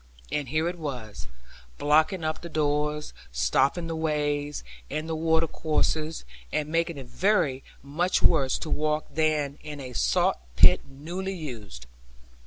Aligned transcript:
And 0.31 0.47
here 0.49 0.67
it 0.67 0.79
was, 0.79 1.27
blocking 1.77 2.23
up 2.23 2.41
the 2.41 2.49
doors, 2.49 3.13
stopping 3.31 3.85
the 3.85 3.95
ways, 3.95 4.63
and 4.89 5.07
the 5.07 5.13
water 5.15 5.45
courses, 5.45 6.25
and 6.51 6.69
making 6.69 6.97
it 6.97 7.05
very 7.05 7.63
much 7.83 8.19
worse 8.23 8.57
to 8.57 8.69
walk 8.71 9.05
than 9.13 9.59
in 9.61 9.79
a 9.79 9.93
saw 9.93 10.33
pit 10.55 10.81
newly 10.89 11.35
used. 11.35 11.85